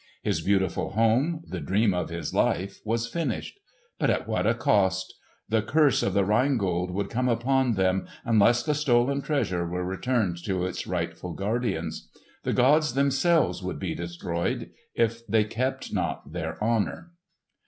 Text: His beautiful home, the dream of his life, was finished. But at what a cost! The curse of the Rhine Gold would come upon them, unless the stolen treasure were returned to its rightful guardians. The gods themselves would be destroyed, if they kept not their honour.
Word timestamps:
His 0.23 0.41
beautiful 0.41 0.93
home, 0.93 1.43
the 1.47 1.59
dream 1.59 1.93
of 1.93 2.09
his 2.09 2.33
life, 2.33 2.79
was 2.83 3.05
finished. 3.07 3.59
But 3.99 4.09
at 4.09 4.27
what 4.27 4.47
a 4.47 4.55
cost! 4.55 5.13
The 5.47 5.61
curse 5.61 6.01
of 6.01 6.15
the 6.15 6.25
Rhine 6.25 6.57
Gold 6.57 6.89
would 6.89 7.07
come 7.11 7.29
upon 7.29 7.73
them, 7.73 8.07
unless 8.25 8.63
the 8.63 8.73
stolen 8.73 9.21
treasure 9.21 9.63
were 9.63 9.85
returned 9.85 10.37
to 10.45 10.65
its 10.65 10.87
rightful 10.87 11.33
guardians. 11.33 12.09
The 12.41 12.51
gods 12.53 12.95
themselves 12.95 13.61
would 13.61 13.77
be 13.77 13.93
destroyed, 13.93 14.71
if 14.95 15.23
they 15.27 15.43
kept 15.43 15.93
not 15.93 16.33
their 16.33 16.57
honour. 16.63 17.11